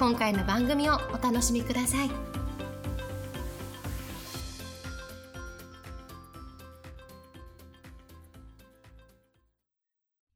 [0.00, 2.10] 今回の番組をお楽しみください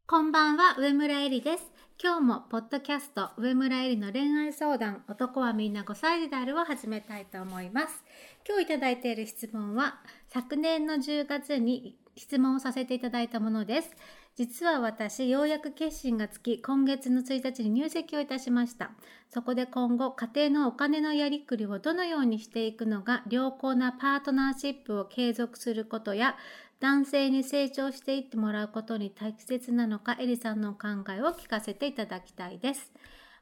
[0.06, 1.64] こんばんは、上村えりです。
[1.98, 8.04] 今日もポッドキャスト上村えりの恋愛相談男はみんな5歳児であるを始めたいと思います。
[8.46, 13.90] 今日いただいている質問は昨年の10月に質問をさせていただいたものです。
[14.36, 18.90] 実は私、ようやく決心がつき、今月の1日に入籍をいたしました。
[19.28, 26.36] そこで今後、家庭のお金のやりくりをどのようにしていくのが良好なパートナーシップを継続することや、
[26.80, 32.90] 男性に成長していってもらうことに大切なのか、エリさんの考えを聞かせていただきたいです。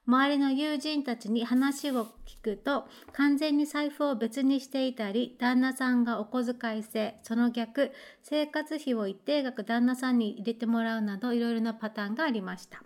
[0.05, 7.93] 周りの友人たちに話を聞くと、完全に財布を別にしていたり、旦那さんがお小遣い制、その逆、
[8.23, 12.83] 生活費を一定額旦那さんに入れてもらうなど、いろいろなパターンがありました。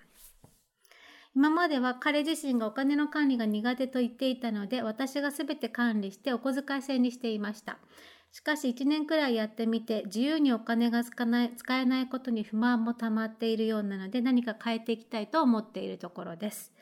[1.34, 7.78] 今までは彼自身がお金の管理が苦手と言っていたので、私が全て管理してお小遣い制にしていました。
[8.30, 16.75] しかし1年くらいやってみて自由にお金が使えないことに不満も溜まっているようなので何か変えていきたいと思っているところです。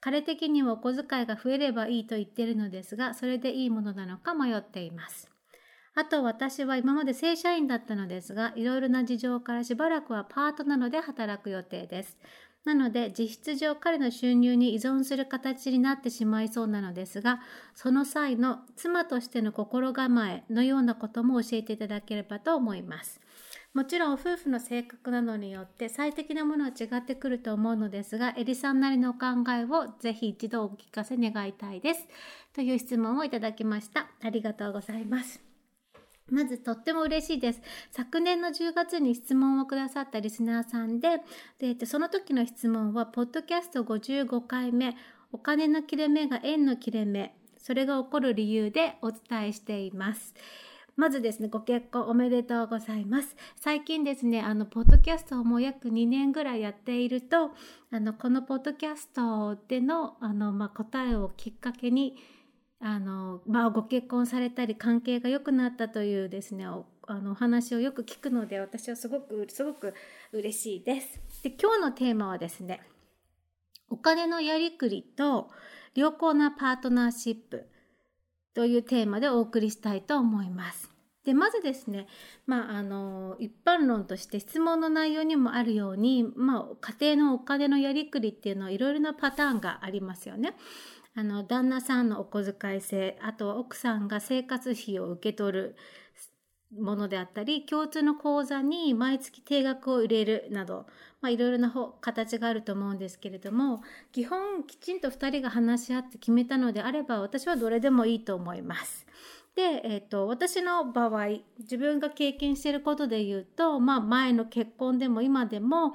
[0.00, 5.30] 彼的にもお小遣いが増えればいいと言ってるのですがそれでいいものなのか迷っています。
[5.94, 12.16] あと私は今まで正社員だったのですがいろいろな事情からしばらくはパートなので働く予定です。
[12.64, 17.40] なので実質上彼の収入に依存する形になってしまいそうなのですが
[17.74, 23.20] その際の妻としての心構えのようなことも教えていただければと思います。
[23.72, 32.08] もちろん夫婦の性格などによって最適なものは違ってくると思うのですがエリさんなりのお考えをぜひ一度お聞かせ願いたいです。
[32.52, 34.08] という質問をいただきました。
[34.22, 35.40] ありがとうございます。
[36.30, 37.62] まずとっても嬉しいです。
[37.90, 41.20] 昨年の10月に質問をくださったリスナーさんで、
[41.58, 44.96] でその時の質問は、ポッドキャスト55回目、
[45.32, 50.34] お金の切れ目が円の切れ目、それが起こる理由でお伝えしています。
[50.96, 53.36] まずですね、ご結婚おめでとうございます。
[53.56, 57.52] 最近ですね、あの、ポッドキャストをもう約2年ぐらいやっていると、
[57.90, 62.16] あの、このポッドキャストでの、あの、まあ、答えをきっかけに、
[62.80, 69.94] あの、まあ、ご結婚されたり関係が良くなったというですね、おあのお話をよく聞くので、私はすごく、すごく
[70.32, 71.20] 嬉しいです。
[71.42, 72.80] で、今日のテーマはですね、
[73.90, 75.50] お金のやりくりと
[75.94, 77.66] 良好なパートナーシップ
[78.54, 80.90] というテーマでお送りしたいと思います。
[81.24, 82.06] で、まずですね、
[82.46, 90.54] まあ、あの、一般論として質問の内容にもあるように、まあ、家庭のお金のやりくりっていうのはいろいろなパターンがありますよね。
[91.14, 95.76] あの旦那さんのお小遣い制あとは奥さんが生活費を受け取る
[96.78, 100.86] ものであったり共通の口座に毎月定額を入れるなど、
[101.20, 109.06] まあ、いろいろな形があると思うんですけれども基本きちんと2人が話し合って決めたのであれば私はどれでもいいと思います。
[109.56, 115.94] で、えーと、私の場合自分が経験していることで言うと、まあ、前の結婚でも今でも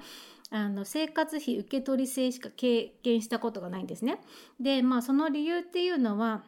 [0.52, 4.20] あの生活費受け取り制しか経験したことがないんですね。
[4.60, 6.44] でまあその理由っていうのは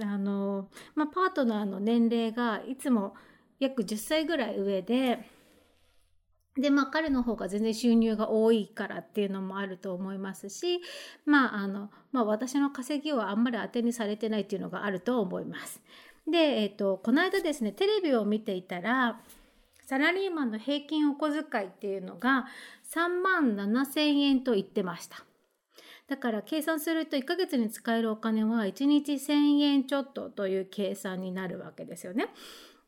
[0.00, 3.14] あの、まあ、パートナーの年齢がいつも
[3.60, 5.28] 約10歳ぐらい上で
[6.56, 10.80] でまあ彼の方が全然収入が多いからっていうのもあると思いますし
[11.24, 15.80] まああの、まあ、私の稼ぎはあんまり当てにされてないっていうのがあると思います。
[16.30, 19.20] で、えっ、と、この間ですねテレビを見ていたら
[19.86, 22.46] サラリーマンの平均お小遣いっていうのが
[22.94, 25.24] 3万7千円と言ってました。
[26.08, 32.28] だから計算すると1ヶ月に使えるお金は1日1000円ちょっとという計算になるわけですよね。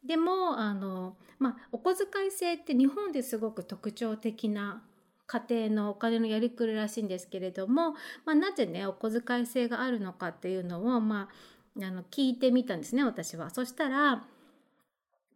[0.07, 4.83] でもあの、まあ、お小遣い制って日本ですごく特徴的な
[5.27, 7.93] 家庭のお金のやりくりらしいんですけれども、
[8.25, 11.29] まあ、なぜねお小遣い制があるのかっていうのを、ま
[11.81, 13.51] あ、あの聞いてみたんですね私は。
[13.51, 14.25] そしたら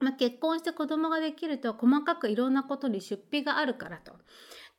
[0.00, 4.12] まあ、結婚して子供ができると細かくいろんなことに出費があるからと。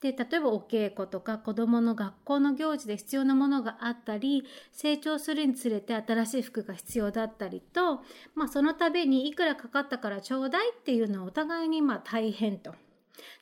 [0.02, 8.02] で例えばお稽古とか子供の学校の行事で必要なものがあったり成長するにつれて新しい服が必要だったりと、
[8.34, 12.74] まあ、その度にいくらかかったからちょうだいっていうのはお互いにまあ大変と。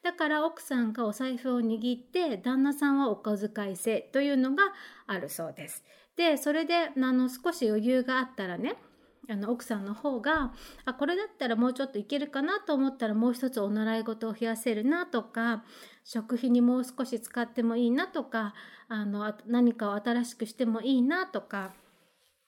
[0.01, 4.63] だから奥さんがお財布を握って旦那さんはお小遣い制というのが
[5.05, 5.83] あるそうです。
[6.15, 8.75] でそれであの少し余裕があったらね
[9.29, 10.53] あの奥さんの方が
[10.85, 15.63] あこれだったらもうちょっといけるかなと思ったらもう一つお習い事を増やせるなとか
[16.03, 18.53] 食費にもう少し使ってもいいなとか
[18.87, 21.73] あの何かを新しくしてもいいなとか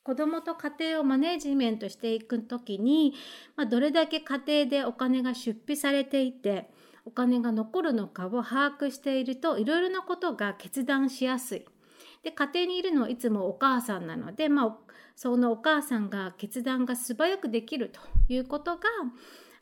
[0.03, 3.13] 子どもと家庭をマネジメントしていく時に、
[3.55, 6.69] まあ、どれだけ家庭でお金が出費されていて
[7.05, 11.65] お金が残るのかを把握しているといろいろなことが決断しやすい。
[12.23, 14.77] で家庭にいるのはいつもお母さんなので、まあ、
[15.15, 18.83] そのお母さんが決断が素早くできるということが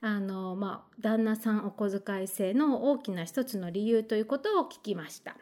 [0.02, 5.36] あの、まあ、旦那さんお小遣い制の大きな一つの理由ということを聞きました。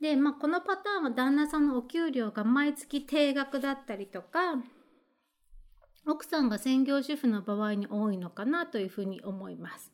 [0.00, 4.54] で、まあ、このパターンは旦那さんのお給料が毎月定額だったりとか
[6.06, 9.92] 奥さんが専業主婦の場合に多いのかなというふうに思います。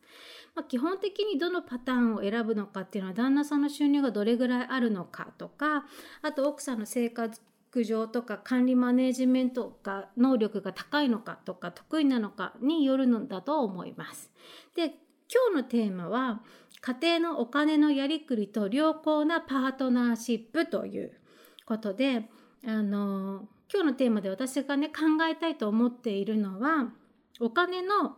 [0.54, 5.84] まあ、基本的にどのパターンを選ぶのかっていうのは旦那さんの収入がどれぐらいあるのかとか
[6.22, 7.40] あと奥さんの生活
[7.82, 14.30] 上とか管理マネジメントが能力が高いのかとか得意なのかによるのだと思います。
[14.76, 14.94] で
[15.32, 16.42] 今日のテーマは
[16.80, 21.18] 家庭のお金のやりくりと良好なパートナーシップという
[21.64, 22.28] ことで
[22.66, 26.92] あの今日のテーマで私がね考えたいと思っているのは
[27.40, 28.14] お金の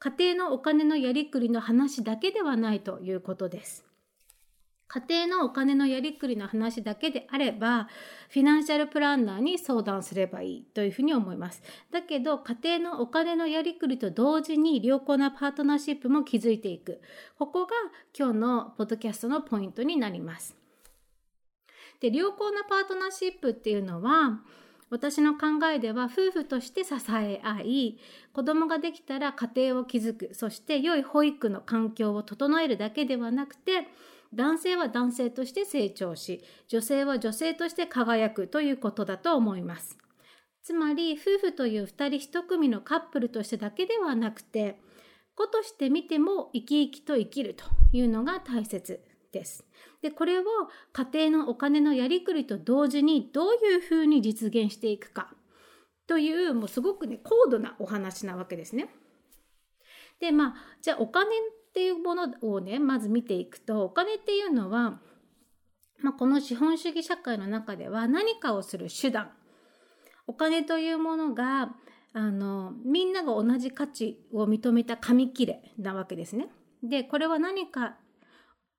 [0.00, 3.84] 家庭のお金のやりくりの話だけではないということです。
[4.88, 7.88] 家庭のお金のやりくりの話だけであれば
[8.30, 11.62] フィナンシャルプランナーに相談すればいいというふうに思います。
[11.92, 17.00] だけど家庭のお金のやりくりと同時に良好なパートナーシップも築いていく。
[17.38, 17.72] ここが
[18.16, 20.56] 今日のポッドキャストのポイントになります。
[22.00, 24.40] で良好なパートナーシップっていうのは
[24.88, 27.98] 私の考えでは夫婦として支え合い
[28.32, 33.88] 子供ができたら家庭を築くそして良い保育の環境を整えるだけではなくて
[34.34, 39.98] 男性は男性として成長し女性は女性として輝くということだと思います。
[40.62, 44.80] つまり夫婦という2人1組のカップルとしてだけではなくて
[45.36, 49.00] 子として見ても生き生きと生きるというのが大切。
[49.36, 49.64] です。
[50.02, 50.42] でこれを
[50.92, 55.34] 家庭のお金のやりくりと同時にどういうふうに実現していくか
[56.06, 58.88] というもうすごくね高度なお話なわけですね。
[60.20, 61.32] でまあじゃあお金っ
[61.74, 65.00] ていうものをねまず見ていくとお金っていうのは、
[66.00, 69.30] まあ、この資本主義社会の中では何かをする手段
[70.26, 71.74] お金というものが
[72.14, 76.48] あのみんなが同じ価値を認めた紙切れなわけですね。
[76.82, 77.96] でこれは何か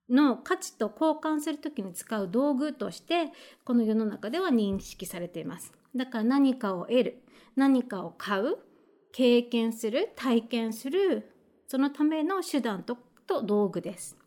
[0.10, 3.32] の価値と交換する時に使う道具として
[3.64, 5.74] この世の中では認識されています。
[5.96, 7.24] だから何かを得る
[7.56, 8.58] 何かを買う
[9.12, 11.32] 経験する体験する
[11.68, 14.18] そのための手段とと道具です。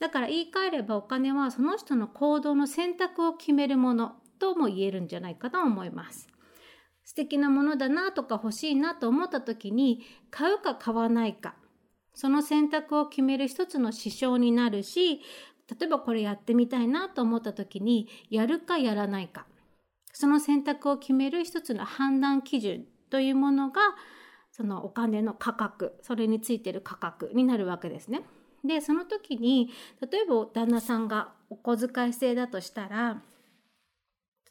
[0.00, 6.28] だから言い換えればお金はその人の行動の選択を決めるものとも言えるんじゃないかと思います。
[7.04, 11.54] 素敵なものだなとか欲しいなと思った時に買うか買わないか
[12.14, 15.20] その選択を決める一つの指標になるし
[15.78, 19.46] 例えばこれやってみたいなと思った時にやるかやらないか
[20.12, 23.80] その選択を決める一つの判断基準というものが
[24.50, 28.22] そのお金の価格それについてる価格になるわけですね。
[28.64, 29.70] でその時に
[30.00, 33.22] 例えば旦那さんがお小遣い制だとしたら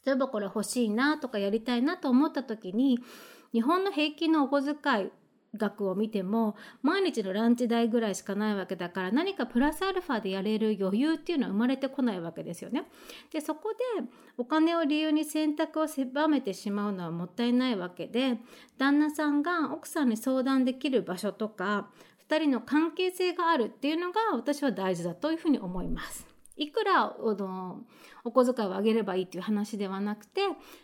[0.05, 2.99] 例えばこれ欲しいなとかやりたいなと思った時に
[3.51, 5.11] 日本の平均のお小遣い
[5.57, 12.83] 額を見ても毎日のランチ代ぐらいしかないわけだから何かプラスアルファでやれる余裕っていうのは生まれてこないわけですよね。
[13.31, 13.77] でそこで
[14.37, 18.39] お金を理由に選択を狭めてしまうのはもったいないわけで
[18.77, 21.89] 旦那さんが奥さんに相談できる場所とか
[22.29, 26.27] 2人の関係性があるっていうのが私は大事だというふうに思います。
[26.57, 27.83] いくらの
[28.23, 30.41] お小遣いをあげればいいっていう話ではなくて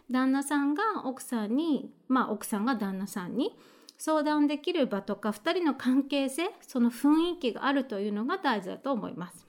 [0.09, 3.57] 旦那さんが奥さんにまあ奥さんが旦那さんに
[4.05, 9.47] 相談できる場とか2人の関係性その雰囲気があるというのが大事だと思います。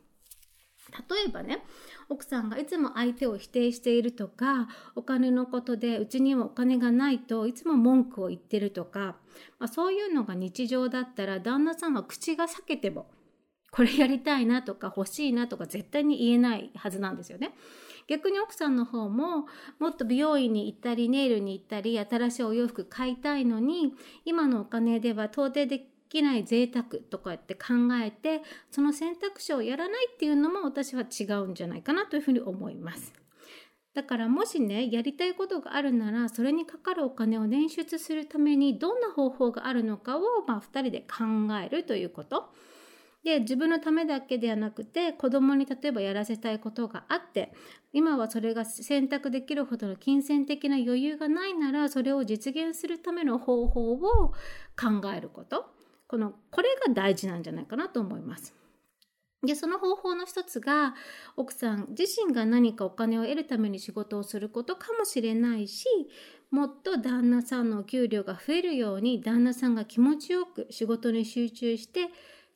[1.11, 1.65] 例えばね
[2.09, 9.17] 奥さんがいつも相手を否定しているとかお金のことでうちにはお金がないといつも文句を言ってるとか、
[9.59, 13.11] まあ、そういうのが日常だったら旦那さんは口が裂けても
[13.75, 17.57] これやりたいなとか欲しいなとか絶対に言えないはずなんですよね。
[18.07, 19.47] 逆に奥さんの方も
[19.81, 33.12] もっと美容院に行ったりネイルに行ったり新しいお洋服買いたいのに今のお金では到底できない贅沢とかって考えてその選択肢をやらないっていうのも私は違うんじゃないかなというふうに思います。
[33.93, 42.54] だからもしねやりたいことがあるならそれにかかるお金を捻出するためにどんな方法があるのかを、まあ、2人で考えるということ。
[43.25, 47.52] で自分のためだけではなくて子供に例えばやらせたいことがあって
[47.93, 54.35] 今はそれが選択できるほどの金銭的な余裕がないならそれを実現するための方法を考
[55.16, 55.64] えること
[56.07, 58.54] このこれが大事なんじゃないかなと思います。
[59.47, 60.95] でその方法の一つが
[61.37, 65.87] 奥さん自身が何かお金を得るために仕事をすることかもしれないし
[66.50, 72.09] もっと旦那さんのお給料が増えるように旦那さんが気持ちよく仕事に集中して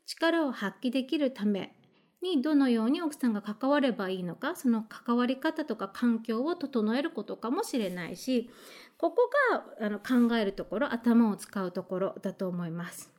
[0.09, 1.75] 力を発揮できるため
[2.23, 8.51] にどのように奥さんが関わればいいのかその関わり方とか環境を整えることかもしれないし
[8.97, 9.31] ここ
[9.79, 13.18] があの考えるところ頭を使うところだと思います。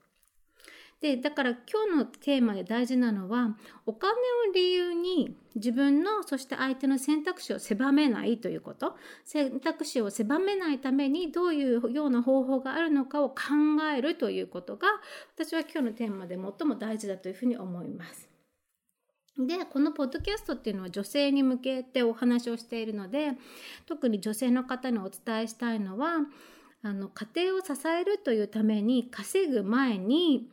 [1.02, 4.16] でだから今日のテーマで大事なのはお金を
[4.54, 13.36] 理由に自分のそして相手の選択肢を狭めないということ選択肢を狭めないためにどういうような方法があるのかを考
[13.96, 14.88] えるということが
[15.36, 18.30] 私は今日のテーマで最も大事だというふうに思います。
[19.38, 23.32] でこのポッドキャストっていうのは女性に向けてお話をしているので
[23.86, 26.26] 特に女性の方にお伝えしたいのは
[26.82, 30.50] あの家庭を支えるというために稼ぐ前に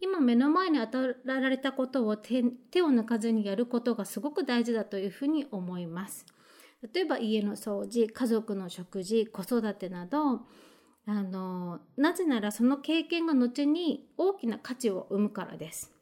[0.00, 2.44] 今目の前に与えられたことを手を
[2.88, 6.26] 抜かずにやることがすごく大事だというふうに思います。
[6.94, 10.40] 例えば家の掃除家族の食事子育てなど
[11.06, 15.92] あのなぜならその経験が後に大きな価値を生むからです。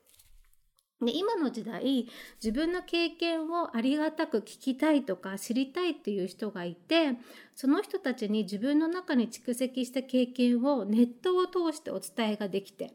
[1.00, 2.08] で今の時代
[2.42, 7.12] 自分の経験をありがたく聞きたいとか知りたいっていう人がいて
[7.54, 12.94] その人たちに自分の中に蓄積した経験をネットを通してお伝えができて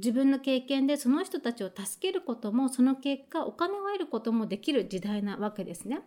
[0.00, 6.00] 自分の経験でその人たちを助けることもその結果お金を得ることもできる時代なわけですね。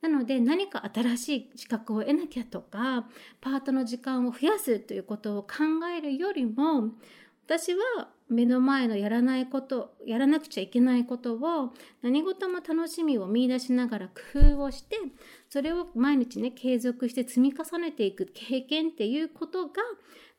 [0.00, 3.06] なので何か新しい資格を得なきゃとか
[3.40, 5.48] パートの時間を増やすということを考
[5.96, 6.90] えるよりも
[7.46, 14.96] 私は目の前のやらないことやらなくちゃいけないことを何事も楽しみを見いだしながら工夫をして
[15.50, 19.74] それを毎日ね継続して積み重ねていく経験っていうことが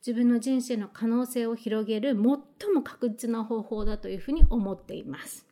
[0.05, 5.47] 自分の人生の可能性を広げる最も確実な方法だというふうに思っています。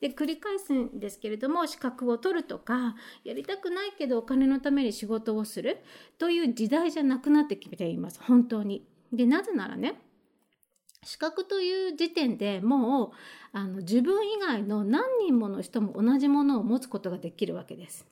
[0.00, 5.78] で繰り返すんですけれども資格を取るとかやりたくないけどお金のために仕事をする
[6.18, 8.86] という時代じゃなくなってきています本当に。
[9.12, 10.00] でなぜならね
[11.04, 13.10] 資格という時点でもう
[13.52, 18.06] あの自分以外の何人もの人も同じものを持つことができるわけです。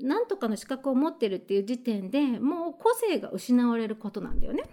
[0.00, 4.64] 何とかの資格を持ってるっていう時点でもう個性が失われることなんだよね。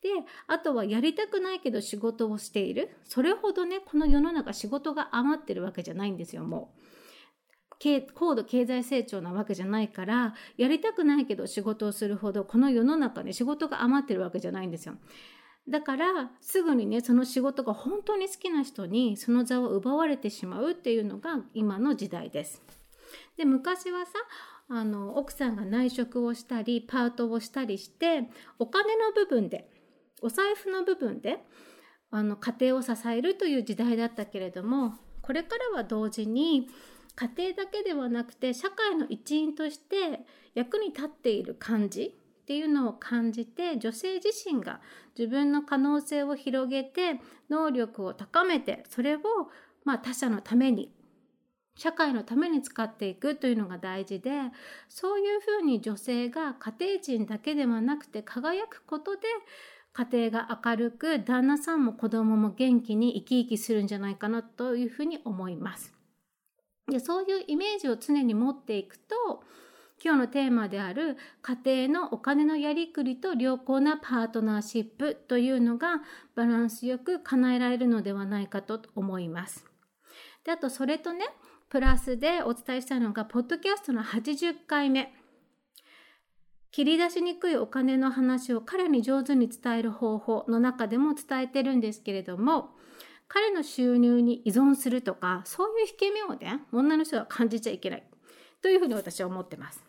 [0.00, 0.08] で
[0.46, 6.80] あとはやりたくないけど仕事をしているそれほどねこの世の中仕事が余ってるわけじゃないんですよもう。
[8.14, 14.94] 高度経済成長なわけじゃないからやりたくないけど仕事をするほどこの世の中ね仕事が余ってるわけじゃないんですよ。
[15.68, 22.62] だからすぐにねその仕事が本当に好きな人にその座を奪われてしまうっていうのが今の時代です。
[23.36, 24.12] で昔はさ
[24.70, 29.70] あの奥さんが内職をしたりパートをしたりしてお金の部分で
[30.20, 31.38] お財布の部分で
[32.10, 36.68] あの家庭を支えるという時代だったけれどもこれからは同時に
[37.16, 40.20] 家庭だけではなくて社会の一員として
[40.54, 44.80] 役に立っている感じっていうのを感じて女性自身が
[45.18, 49.20] 自分の可能性を広げて能力を高めてそれを
[49.84, 50.90] まあ他者のために
[51.78, 54.32] 社会のために使っていくというのが大事で
[54.88, 59.22] そういうふうに女性が家庭人だけではなくて輝くことで
[59.92, 65.94] 家庭が明るく旦那さんも子供も元気に生き生きするんじゃないかなというふうに思います。
[66.90, 69.44] でそういうイメージを常に持っていくと
[70.02, 76.02] 今日のテーマである家庭のお金のやりくりと良好なパートナーシップというのが
[76.34, 79.64] バランスよく叶えられるのではないかと思います。
[80.44, 81.26] であとそれとね
[81.68, 85.12] プラスでお伝えしたのが、ポッドキャストの80回目。
[86.70, 92.70] 切り出しにくいお金の話を彼に上手に伝える方法の中でも伝えてるんですけれども、
[93.26, 98.02] 彼の収入に依存するとか、そういう引け目をね、女の人は感じちゃいけない。
[98.62, 99.87] というふうに私は思ってます。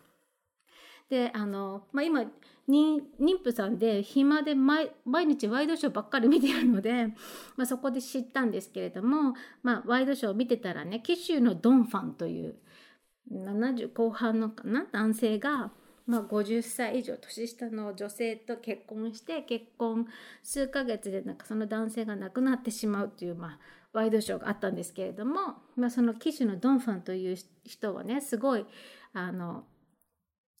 [1.10, 2.24] で、あの、まあ、今、
[2.68, 3.02] 妊
[3.42, 4.92] 婦さんで暇で毎
[5.26, 7.08] 日ワイドショーばっかり見てるので、
[7.56, 12.54] まあ、そこで知ったんですけれども、まあ、ワイドショーを見てたらね紀州のドンファンという
[13.28, 15.72] 70後半のかな男性が、
[16.06, 20.06] まあ、50歳以上年下の女性と結婚して結婚
[20.44, 23.58] 数ヶ月でなんかその男性が亡くなってしまうという、まあ、
[23.92, 28.64] ワイドショーがあったんですけれども、まあ、その騎手のドンファンという人はねすごい
[29.12, 29.64] あの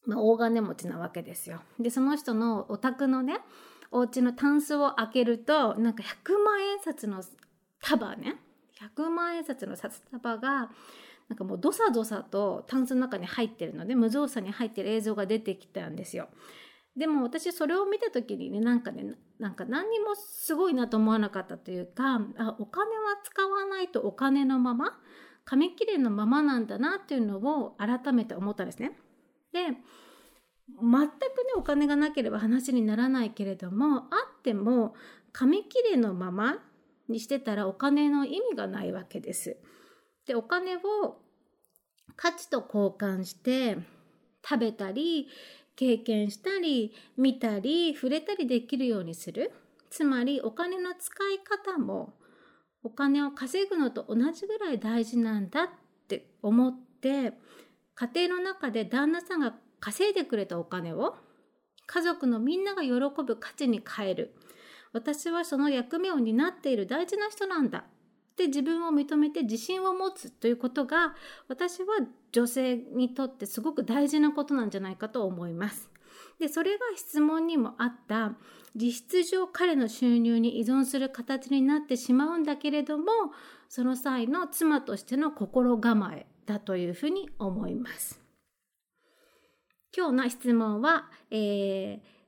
[0.06, 1.60] まあ、大金持ちなわけですよ。
[1.78, 3.38] でその人のお宅のね
[3.90, 7.22] お家のタンスを開けるとなんか100万円札の
[7.82, 8.36] 束ね
[8.96, 10.70] 100万円札の札束が
[11.28, 16.28] なんかもうどさどさとタンスの中に入ってるので無造作に入ってる映像が出てきたんですよ。
[16.96, 24.98] でも私それを見た時にねなんかねなんか何にもすごいなと思わなかったというかあお金は使わないとお金のまま
[25.44, 28.98] 紙切れのままなんだなっていうのを改めて思ったんですね。
[29.52, 29.60] で
[30.80, 31.16] 全くね
[31.56, 34.94] お金がなければ話にならないけれどもあっても
[35.32, 36.58] 紙切れのまま
[37.08, 39.56] にしてたらお金の意味がないわけです。
[40.26, 40.80] でお金を
[42.16, 43.78] 価値と交換して
[44.48, 45.28] 食べたり
[45.76, 49.52] 経験したり見たり触れたりできるようにする
[49.90, 52.14] つまりお金の使い方も
[52.82, 55.68] お金を稼ぐのと同じぐらい大事なんだっ
[56.08, 57.32] て思って
[58.00, 61.16] 家庭の中で旦那さんが稼いでくれたお金を
[61.86, 62.90] 家族のみんなが喜
[63.22, 64.34] ぶ価値に変える。
[64.94, 67.80] 私はその役目を担っている大事な人なんだ。
[67.80, 67.82] っ
[68.36, 71.14] て自分を認めて自信を持つということが
[71.48, 71.88] 私は
[72.32, 75.90] 女性にとってすごく大事なことなんじゃないかと思います。
[76.38, 78.32] でそれが質問にもあった。
[78.74, 83.12] 実質上彼の収入に依存する形になってしまうんだけれども
[83.68, 86.29] その際の妻としての心構え。
[86.50, 88.20] だというふうに思います。
[89.96, 92.20] 今日の質問は、えー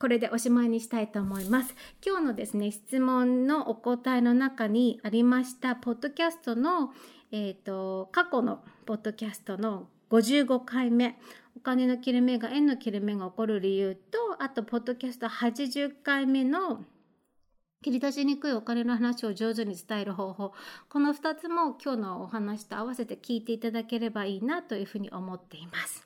[0.00, 1.74] これでおしまいにしたいと思います。
[2.06, 6.92] 今日のですね、質問のお答えの中にありました、ポッドキャストの、
[7.32, 11.18] えっ、ー、と、過去のポッドキャストの55回目、
[11.56, 16.84] お金の切れ目が円の切れ目が起こる理由と、あと、ポッドキャスト80回目の
[17.82, 20.52] 切り出しにくいお金の話を上手に伝える方法。
[20.88, 26.04] この2つも今日のお話と合わせて聞いていただければいいなというふうに思っています。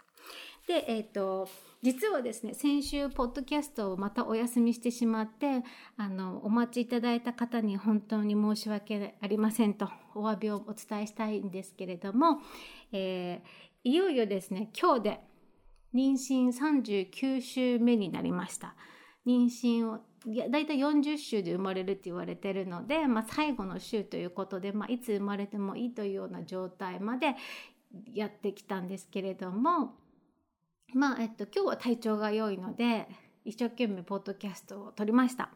[0.67, 1.49] で、えっ、ー、と、
[1.83, 5.65] 実はですね、先週、ポッドキャストをまたお休みしてしまって、
[5.97, 12.41] あの、お待ちいただいた方に本当に申し訳ありませんと、お詫びをお伝えしたいんですけれども、
[12.93, 15.21] えー、いよいよですね、今日で
[15.95, 18.77] 妊娠39週目になりました。
[19.27, 27.35] 妊娠をいや大体40週で生まれるって言われてるので、まあ、最後の週ということで、まあ、いつ生まれてもいいというような状態まで
[28.15, 29.95] やってきたんですけれども
[30.95, 33.09] まあ、えっと、今日は体調が良いので、
[33.45, 35.51] 一生懸命ポッドキャストを撮りました。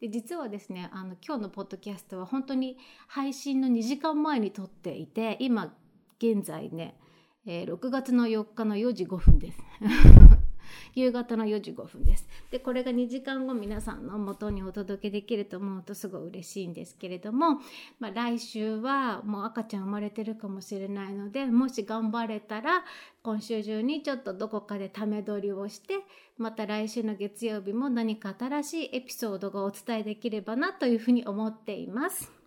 [0.00, 2.76] で実はですね、あの、今日のポッドキャストは本当に
[3.08, 5.74] 配信の2時間前に撮っていて、今、
[6.18, 6.98] 現在ね、
[7.46, 9.58] えー、6月の4日の4時5分です。
[10.94, 12.28] 夕方の4時5分です。
[12.50, 17.60] で、これが2時間後皆さんの元にお届けできると思うとすごい嬉しいんですけれども、
[17.98, 22.84] まあ、来週はもう赤ちゃん生まれてるかもしれないので、もし頑張れたら
[23.22, 26.00] 今週中にちょっとどこかでため撮りをして、
[26.38, 32.41] また来週の月曜日も何か新しいエピソードがお伝えできればなというふうに思っています。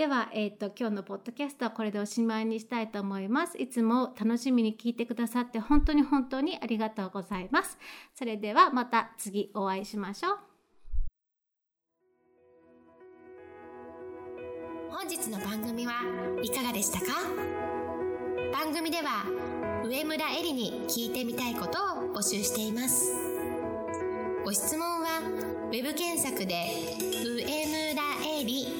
[0.00, 3.58] では、えっ、ー、と、今日のポッドキャストはこれでおしまいにしたいと思います。
[3.58, 7.76] いつも楽しみに聞いてくださって本当に本当にありがとうございます。
[8.14, 10.38] それではまた次お会いしましょう。
[14.88, 15.92] 本日の番組は
[16.42, 17.20] いかがでしたか？
[18.54, 19.26] 番組では
[19.84, 23.12] 上村えりに聞いてみたいことを募集しています。
[24.46, 25.20] ご質問は
[25.70, 26.54] web 検索で
[27.22, 28.02] 上村
[28.40, 28.79] えり